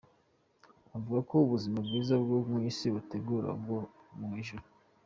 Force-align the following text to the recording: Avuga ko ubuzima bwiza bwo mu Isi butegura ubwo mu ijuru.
Avuga 0.95 1.19
ko 1.29 1.35
ubuzima 1.45 1.77
bwiza 1.85 2.15
bwo 2.23 2.37
mu 2.49 2.57
Isi 2.69 2.87
butegura 2.93 3.47
ubwo 3.55 3.75
mu 4.19 4.29
ijuru. 4.41 4.65